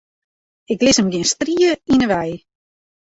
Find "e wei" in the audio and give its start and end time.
2.01-2.31